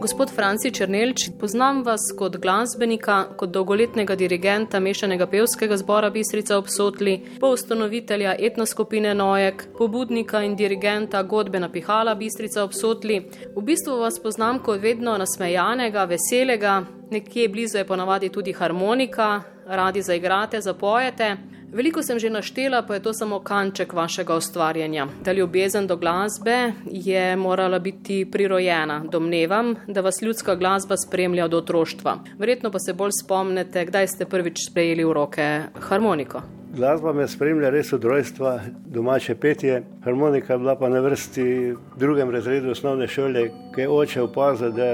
[0.00, 7.16] Gospod Franci Črnelč, poznam vas kot glasbenika, kot dolgoletnega dirigenta mešanega pevskega zbora Bistrica obsotli,
[7.40, 13.18] po ustanovitelja etnoskupine Nojek, pobudnika in dirigenta godbe napihala Bistrica obsotli.
[13.56, 16.78] V bistvu vas poznam kot vedno nasmejanega, veselega,
[17.10, 21.36] nekje blizu je ponavadi tudi harmonika, radi zaigrate, zapojete.
[21.72, 25.06] Veliko sem že naštela, pa je to samo kanček vašega ustvarjanja.
[25.24, 29.04] Ta ljubezen do glasbe je morala biti prirojena.
[29.12, 32.18] Domnevam, da vas ljudska glasba spremlja od otroštva.
[32.38, 36.57] Verjetno pa se bolj spomnite, kdaj ste prvič sprejeli v roke harmoniko.
[36.78, 39.80] Glasba me spremlja res od rojstva, domače petje.
[40.04, 44.70] Harmonika je bila pa na vrsti v drugem razredu osnovne šole, ki je oče opazil,
[44.70, 44.86] da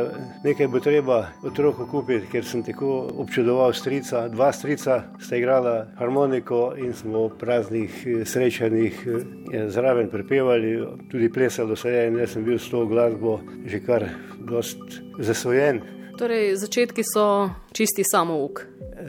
[0.45, 4.29] nekaj bo treba otroku kupiti, ker sem tako občudoval strica.
[4.33, 10.79] Dva strica sta igrala harmoniko in smo v praznih srečanjih eh, zraven prepevali,
[11.13, 14.09] tudi plesalo se je in jaz sem bil s to glasbo že kar
[14.41, 14.81] dost
[15.19, 15.85] zasvojen.
[16.19, 18.61] Torej, začetki so čisti samouk.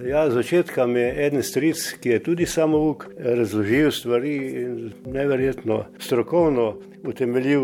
[0.05, 6.75] Ja, začetka mi je en stric, ki je tudi samouk, razložil stvari in neverjetno strokovno
[7.03, 7.63] utemeljil,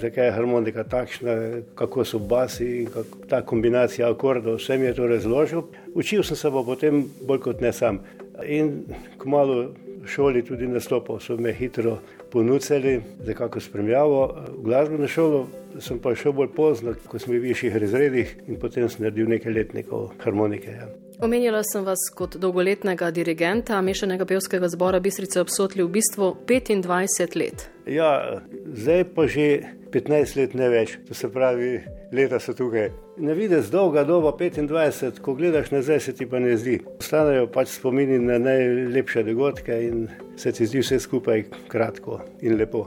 [0.00, 1.36] zakaj je harmonika takšna,
[1.74, 4.58] kako so basi in kako ta kombinacija akordov.
[4.58, 5.62] Vse mi je to razložil.
[5.94, 8.02] Učil sem se pa potem bolj kot ne sam.
[8.42, 8.82] In
[9.22, 9.62] kmalo
[10.02, 11.98] v šoli tudi nastopal, so me hitro
[12.30, 14.26] ponudili za kako spremljavo.
[14.58, 15.46] V glasbeno šolo
[15.78, 19.30] sem pa šel bolj pozno, ko sem bil v višjih razredih in potem sem naredil
[19.30, 20.70] nekaj letnikov harmonike.
[20.70, 21.05] Ja.
[21.20, 27.64] Omenjala sem vas kot dolgoletnega dirigenta mešanega pevskega zbora Bistrice obsotli v bistvu 25 let.
[27.88, 29.46] Ja, zdaj pa že
[29.96, 31.80] 15 let ne več, to se pravi,
[32.12, 32.90] leta so tukaj.
[33.16, 36.82] Ne vidiš dolga doba 25, ko gledaš nazaj, se ti pa ne zdi.
[37.00, 42.84] Ostanejo pač spomini na najlepše dogodke in se ti zdi vse skupaj kratko in lepo.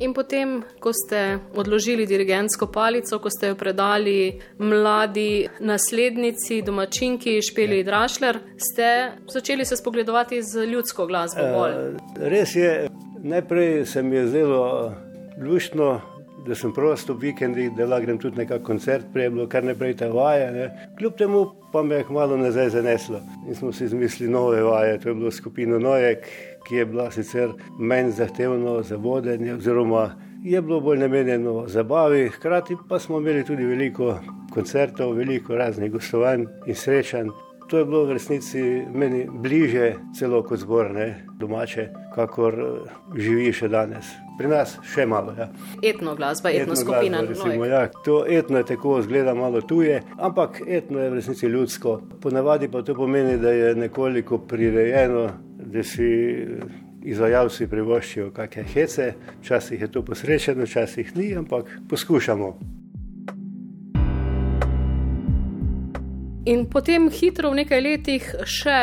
[0.00, 7.82] In potem, ko ste odložili dirigentsko palico, ko ste jo predali mladi naslednici, domačinki Špeli
[7.84, 11.74] Drašler, ste začeli se spogledovati z ljudsko glasbo bolj.
[11.74, 12.88] E, res je,
[13.18, 14.94] najprej se mi je zdelo
[15.42, 16.00] luštno,
[16.46, 19.64] da sem prosto v vikendih, da lahko grem tudi nekaj koncert, prej je bilo kar
[19.64, 20.50] naprej te vaje.
[20.52, 20.68] Ne.
[20.98, 25.08] Kljub temu pa me je malo nazaj zaneslo in smo si izmislili nove vaje, to
[25.08, 26.24] je bilo skupino Nojek
[26.68, 27.48] ki je bila sicer
[27.78, 30.10] manj zahtevna za vodenje, oziroma
[30.44, 34.18] je bilo bolj namenjeno zabavi, hkrati pa smo imeli tudi veliko
[34.54, 37.28] koncertov, veliko raznih gostovanj in srečanj.
[37.68, 38.60] To je bilo v resnici
[38.94, 44.08] meni bliže, celo kot zborne domače, kakor eh, živi še danes.
[44.38, 45.34] Pri nas še malo.
[45.36, 45.50] Ja.
[45.84, 47.20] Etno glasba, etno, etno skupina.
[47.20, 47.82] Glasba, recimo, ja.
[48.06, 51.98] To etno je tako, zgleda malo tuje, ampak etno je v resnici ljudsko.
[52.24, 55.28] Ponavadi pa to pomeni, da je nekoliko prirejeno,
[55.60, 56.08] da si
[57.04, 59.12] izvajalci privoščijo kakšne hece,
[59.42, 62.77] včasih je to posrečeno, včasih ni, ampak poskušamo.
[66.48, 68.80] In potem hitro v nekaj letih še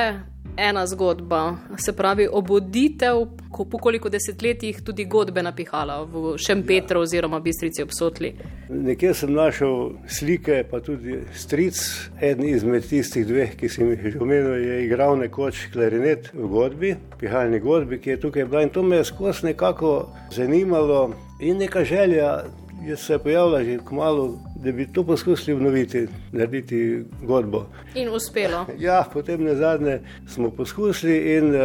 [0.53, 7.07] ena zgodba, se pravi obuditev, ko po koliko desetletjih tudi godbe napihala v Šempetru ja.
[7.07, 8.35] oziroma Bistrici obsotli.
[8.69, 11.81] Nekje sem našel slike, pa tudi stric.
[12.21, 16.93] Eden izmed tistih dveh, ki sem jih že omenil, je igral nekoč klarinet v godbi,
[17.17, 19.95] pihalni godbi, ki je tukaj bila in to me je skozi nekako
[20.29, 22.43] zanimalo in neka želja.
[22.85, 27.65] Je se pojavila že kmalo da bi to poskusili obnoviti, narediti godbo.
[27.95, 28.65] In uspelo.
[28.79, 31.61] Ja, potem na zadnje smo poskusili, in uh,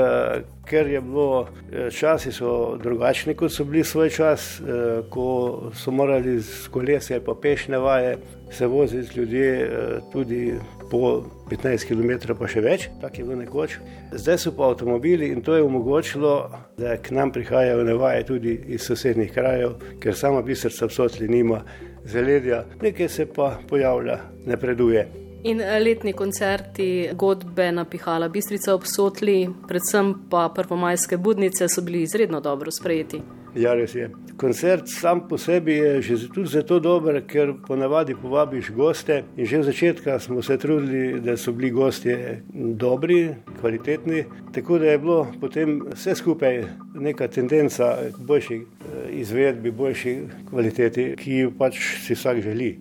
[0.64, 4.66] ker je bilo, eh, časi so drugačni, kot so bili svoj čas, uh,
[5.10, 8.18] ko so morali z kolesje pa pešne vaje
[8.50, 10.54] se voziti ljudje uh, tudi
[10.90, 13.78] po 15 km, pa še več, tako je bilo nekoč.
[14.12, 18.82] Zdaj so pa avtomobili in to je omogočilo, da k nam prihajajo nevaje tudi iz
[18.82, 21.62] sosednjih krajev, ker sama biserca v Sotli nima
[22.04, 25.08] zaledja, nekaj se pa pojavlja, napreduje.
[25.42, 32.40] In eh, letni koncerti, godbe napihala Bistrica obsotli, predvsem pa prvomajske budnice so bili izredno
[32.40, 33.22] dobro sprejeti.
[33.54, 34.06] Ja, res je.
[34.38, 39.58] Koncert sam po sebi je že tudi zato dober, ker ponavadi povabiš goste in že
[39.58, 45.26] od začetka smo se trudili, da so bili gostje dobri, kvalitetni, tako da je bilo
[45.40, 46.62] potem vse skupaj
[46.94, 50.18] neka tendenca k boljši eh, izvedbi, boljši
[50.50, 52.78] kvaliteti, ki jo pač si vsak želi.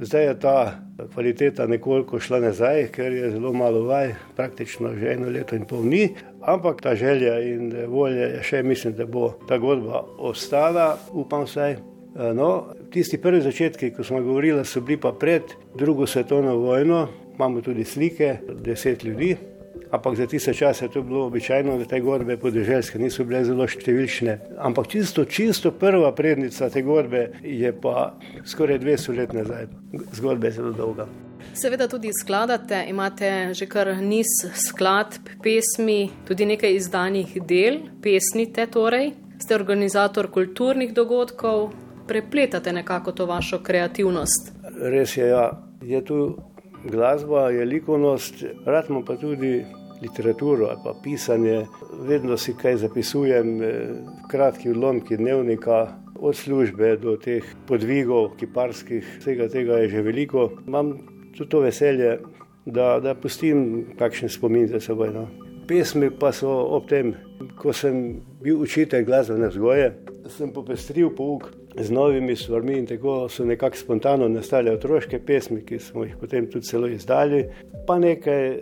[0.00, 5.30] Zdaj je ta kvaliteta nekoliko šla nazaj, ker je zelo malo vaj, praktično že eno
[5.30, 6.08] leto in pol ni,
[6.40, 11.76] ampak ta želja in volja, še mislim, da bo ta godba ostala, upam vsaj.
[12.14, 15.42] No, tisti prvi začetki, ko smo govorili, so bili pa pred
[15.74, 19.34] drugo svetovno vojno, imamo tudi slike, deset ljudi,
[19.94, 24.38] ampak za tiste čase to bilo običajno, da te godbe podeželske niso bile zelo številčne.
[24.58, 28.14] Ampak čisto, čisto prva prednica te godbe je pa
[28.44, 29.68] skoraj 200 let nazaj.
[30.18, 31.06] Zgodba je zelo dolga.
[31.54, 34.26] Seveda tudi skladate, imate že kar niz
[34.58, 39.12] skladb, pesmi, tudi nekaj izdanih del, pesnite torej.
[39.38, 41.68] Ste organizator kulturnih dogodkov,
[42.08, 44.52] prepletate nekako to vašo kreativnost.
[44.80, 45.50] Res je, ja.
[45.82, 46.18] je tu
[46.84, 49.64] glasba, je likovnost, radimo pa tudi
[50.04, 51.66] literaturo ali pa pisanje.
[52.06, 53.68] Vedno si kaj zapisujem, eh,
[54.30, 60.50] kratki odlomki dnevnika, od službe do teh podvigov, kiparskih, vsega tega je že veliko.
[60.66, 60.94] Imam
[61.36, 62.18] tudi to veselje,
[62.66, 65.12] da, da pustim kakšen spomin za seboj.
[65.12, 65.26] No.
[65.68, 67.14] Pesmi pa so ob tem,
[67.58, 69.92] ko sem bil učitelj glasbene vzgoje,
[70.28, 75.78] sem popestril pouk z novimi stvarmi in tako so nekako spontano nastale otroške pesmi, ki
[75.78, 77.44] smo jih potem tudi celo izdali.
[77.86, 78.58] Pa nekaj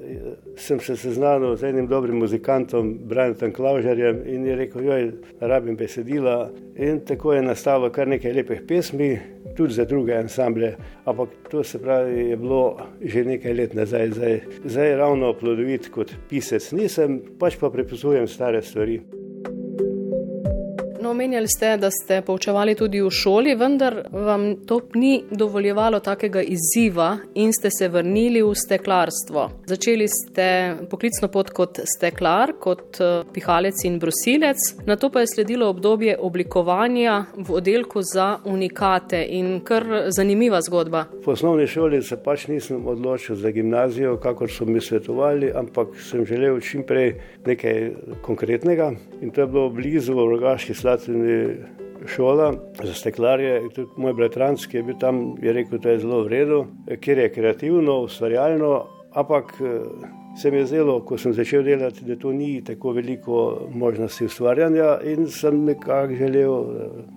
[0.56, 6.50] sem se seznanil z enim dobrim muzikantom, Brantom Klaužarjem in je rekel, joj, rabim besedila.
[6.76, 9.18] In tako je nastalo kar nekaj lepih pesmi,
[9.56, 10.74] tudi za druge ansamble.
[11.04, 16.14] Ampak to se pravi, je bilo že nekaj let nazaj, zdaj, zdaj ravno plodovit kot
[16.28, 19.21] pisec nisem, pač pa prepisujem stare stvari.
[21.22, 27.12] Omenjali ste, da ste poučevali tudi v šoli, vendar vam to ni dovoljevalo takega izziva
[27.38, 29.44] in ste se vrnili v steklarstvo.
[29.70, 30.46] Začeli ste
[30.90, 36.16] poklicno pot kot steklar, kot eh, pihalec in brusilec, na to pa je sledilo obdobje
[36.18, 41.04] oblikovanja v oddelku za unikate in kar zanimiva zgodba.
[41.22, 46.26] V osnovni šoli se pač nisem odločil za gimnazijo, kakor so mi svetovali, ampak sem
[46.26, 47.14] želel čim prej
[47.46, 47.90] nekaj
[48.26, 48.90] konkretnega
[49.22, 51.56] in to je bilo blizu v rogaški slavi znanstveni
[52.06, 53.68] šola za steklarje.
[53.74, 56.64] Tudi moj bratranc, ki je bil tam, je rekel, da je zelo v redu,
[57.00, 59.54] ker je kreativno, ustvarjalno, ampak
[60.40, 64.98] se mi je zdelo, ko sem začel delati, da to ni tako veliko možnosti ustvarjanja
[65.04, 66.64] in sem nekako želel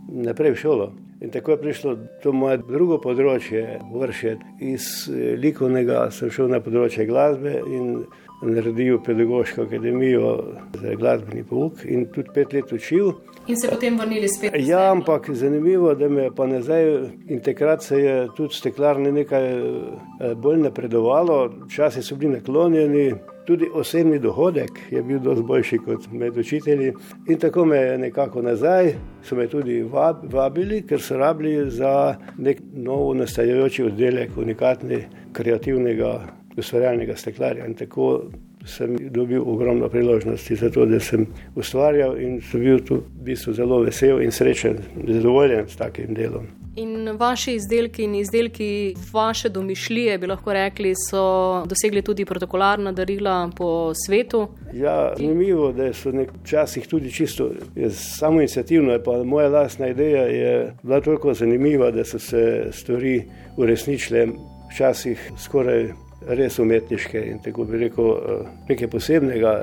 [0.09, 0.92] naprej v šolo.
[1.21, 4.45] In tako je prišlo to moje drugo področje, vršiti.
[4.59, 5.07] Iz
[5.39, 8.03] likovnega sem šel na področje glasbe in
[8.41, 10.43] naredil pedagoško akademijo
[10.73, 13.11] za glasbeni pouk in tudi pet let učil.
[13.47, 14.53] In se potem vrnili spet?
[14.59, 16.83] Ja, ampak zanimivo, da me pa nazaj
[17.27, 23.13] in takrat se je tudi steklarne nekaj eh, bolj napredovalo, časi so bili naklonjeni.
[23.45, 26.93] Tudi osebni dohodek je bil dosti boljši kot med učitelji.
[27.27, 28.93] In tako me je nekako nazaj,
[29.23, 29.83] so me tudi
[30.31, 35.03] vabili, ker so rabili za nek novo nastajajoči oddelek unikatni
[35.33, 37.66] kreativnega ustvarjalnega steklarja.
[37.66, 38.24] In tako
[38.66, 43.54] sem dobil ogromno priložnosti za to, da sem ustvarjal in sem bil tu v bistvu
[43.54, 46.48] zelo vesel in srečen, zadovoljen s takim delom.
[46.75, 53.50] In vaši izdelki in izdelki vaše domišljije, bi lahko rekli, so dosegli tudi protokolarna darila
[53.57, 54.48] po svetu.
[54.74, 56.12] Ja, zanimivo, da so
[56.44, 57.52] včasih tudi čisto
[57.92, 59.00] samo inicijativno.
[59.25, 63.24] Moja lastna ideja je bila toliko zanimiva, da so se stvari
[63.57, 64.28] uresničile
[64.74, 65.94] včasih skoraj
[66.27, 69.54] res umetniške in tako bi rekel eh, nekaj posebnega.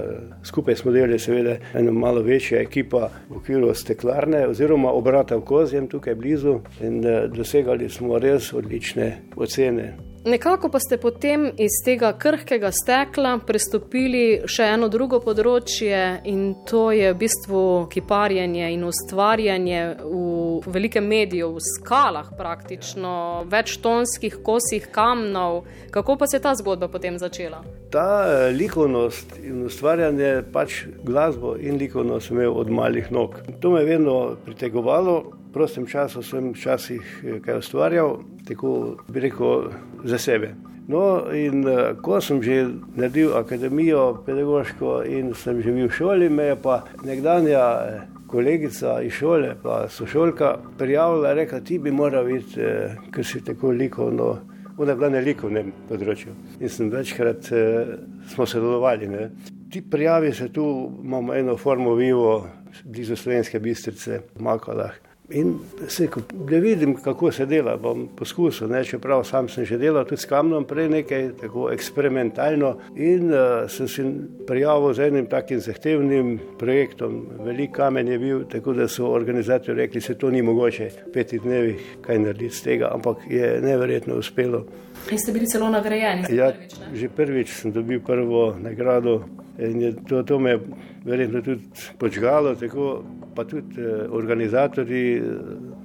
[0.44, 5.88] Skupaj smo delali seveda eno malo večja ekipa v okviru steklarne oziroma obrata v Kozjem
[5.88, 10.11] tukaj blizu in eh, dosegali smo res odlične ocene.
[10.24, 16.84] Nekako pa ste potem iz tega krhkega stekla prestopili še eno drugo področje in to
[16.94, 25.64] je v bistvu kiparjenje in ustvarjanje v velikem mediju, v skalah praktično, večtonskih kosih kamnov.
[25.90, 27.64] Kako pa se je ta zgodba potem začela?
[27.90, 33.42] Ta eh, likovnost in ustvarjanje, pač glasbo in likovnost sem imel od malih nog.
[33.58, 39.70] To me je vedno pritegovalo prostem času sem včasih eh, kaj ustvarjal, tako bi rekel
[40.04, 40.54] za sebe.
[40.88, 42.66] No, in uh, ko sem že
[42.98, 49.02] naredil akademijo pedagoško in sem že bil v šoli, me je pa nekdanja eh, kolegica
[49.02, 54.38] iz šole, pa sošolka, prijavila, rekla, ti bi moral biti, eh, ker si tako likovno,
[54.78, 56.34] ona bila na likovnem področju.
[56.60, 57.94] In sem večkrat eh,
[58.32, 59.08] smo sodelovali.
[59.08, 59.30] Ne.
[59.70, 60.66] Ti prijavi se tu,
[61.04, 62.48] imamo eno formo vivo,
[62.84, 65.11] blizu slovenske bistrice, v Makalah.
[65.30, 70.04] In se, da vidim, kako se dela, bom poskusil, ne, čeprav sam sem že delal
[70.04, 72.74] tudi s kamnom, prej nekaj tako eksperimentalno.
[72.96, 74.04] In uh, sem se
[74.46, 77.22] prijavil z enim takim zahtevnim projektom.
[77.46, 81.12] Velik kamen je bil, tako da so organizatorji rekli, da se to ni mogoče v
[81.12, 84.66] petih dnevih kaj narediti z tega, ampak je neverjetno uspelo.
[85.10, 86.26] In ste bili celo nagrajeni?
[86.34, 89.22] Ja, prvič, že prvič sem dobil prvo nagrado
[89.58, 90.58] in je to, to me
[91.04, 91.62] verjetno tudi
[91.98, 92.54] počgalo.
[92.54, 93.04] Tako,
[93.34, 95.22] pa tudi eh, organizatori eh,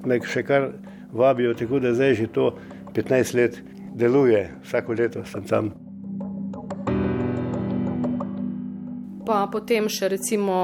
[0.06, 0.70] me še kar
[1.12, 2.54] vabijo, tako da zdaj že to
[2.94, 3.62] 15 let
[3.96, 5.74] deluje, vsako leto sem tam.
[9.28, 10.58] pa potem še recimo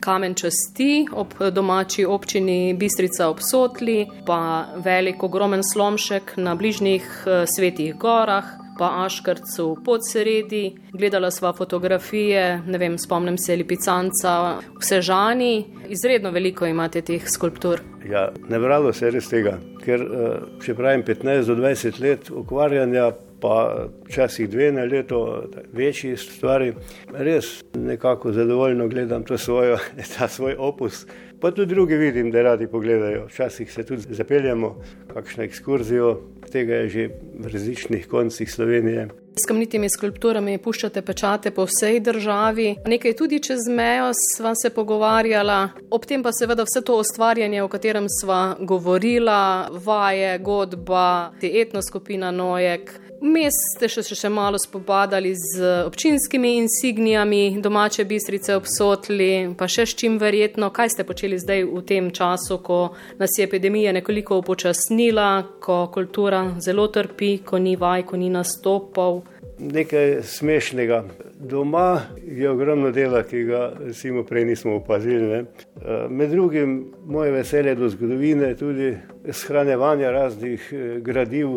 [0.00, 7.44] kamen časti ob domači občini Bistrica ob Sotli, pa velik ogromen slomšek na bližnjih eh,
[7.44, 8.65] svetih gorah.
[8.78, 14.34] Pa Aškrcu pod sredi, gledala sva fotografije, ne vem, spomnim se Lipicanca,
[14.80, 17.80] vse žani, izredno veliko imate teh skulptur.
[18.10, 23.10] Ja, ne bralo se res tega, ker eh, če pravim 15 do 20 let ukvarjanja,
[23.40, 26.72] pa včasih dve na leto, večji stvari.
[27.12, 29.78] Res nekako zadovoljno gledam to svojo,
[30.18, 31.06] ta svoj opus.
[31.40, 33.26] Pa tudi drugi vidim, da radi pogledajo.
[33.26, 34.76] Včasih se tudi zapeljamo,
[35.14, 37.02] kakšno ekskurzijo, tega je že
[37.38, 39.25] v različnih koncih Slovenije.
[39.36, 45.58] S kamnitimi skulpturami puščate pečate po vsej državi, nekaj tudi čez mejo sva se pogovarjala,
[45.92, 52.32] ob tem pa seveda vse to ustvarjanje, o katerem sva govorila, vaje, godba, te etnoskupina
[52.32, 52.94] Nojek.
[53.20, 59.96] Mes ste še, še malo spopadali z občinskimi insignijami, domače bistrice obsotli, pa še s
[59.96, 60.68] čim verjetno.
[60.72, 62.80] Kaj ste počeli zdaj v tem času, ko
[63.20, 69.25] nas je epidemija nekoliko upočasnila, ko kultura zelo trpi, ko ni vaj, ko ni nastopov?
[69.58, 71.04] Nekaj smešnega.
[71.40, 75.26] Doma je ogromno dela, ki ga recimo, prej nismo opazili.
[75.26, 75.38] Ne.
[75.38, 78.96] Eh, med drugim moje veselje do zgodovine, tudi
[79.30, 81.48] shranjevanje raznih eh, gradiv,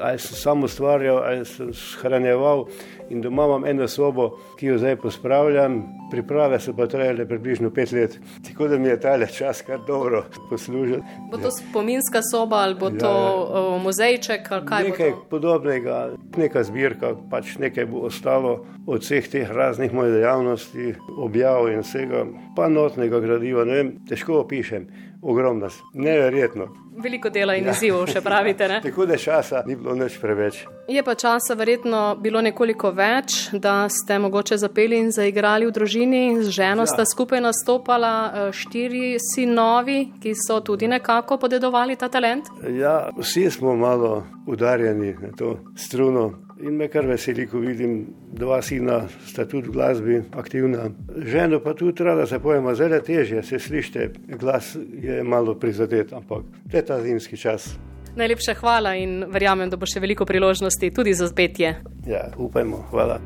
[0.00, 2.66] ali sem sam ustvarjal, ali sem shranjeval.
[3.10, 5.76] In doma imam eno sobo, ki jo zdaj pospravljam,
[6.10, 8.18] priprave so pa trajale približno pet let.
[8.48, 11.00] Tako da mi je ta čas kar dobro poslužil.
[11.30, 13.78] Bo to spominska soba ali bo to ja, ja.
[13.82, 14.88] muzejček ali kaj?
[14.90, 21.70] Nekaj podobnega, neka zbirka, pač nekaj bo ostalo od vseh teh raznih mojih dejavnosti, objav
[21.70, 22.26] in vsega,
[22.56, 24.90] pa notnega gradiva, ne vem, težko opišem
[25.22, 26.68] ogromno, neverjetno.
[26.96, 27.74] Veliko dela in ja.
[27.74, 28.68] izzivov, še pravite.
[28.86, 30.62] Tako da časa ni bilo nič preveč.
[30.88, 36.22] Je pa časa verjetno bilo nekoliko več, da ste mogoče zapeli in zaigrali v družini.
[36.46, 36.92] Z ženo ja.
[36.94, 42.48] sta skupaj nastopala eh, štiri sinovi, ki so tudi nekako podedovali ta talent.
[42.70, 46.45] Ja, vsi smo malo udarjeni na to struno.
[46.60, 47.98] In me kar veseli, ko vidim,
[48.32, 50.88] dva sina sta tudi v glasbi aktivna.
[51.16, 54.10] Ženo pa tudi rada se pojema, zelo težje se slišite,
[54.40, 57.74] glas je malo prizadet, ampak to je ta zimski čas.
[58.16, 61.76] Najlepša hvala in verjamem, da bo še veliko priložnosti tudi za petje.
[62.08, 63.20] Ja, upajmo, hvala.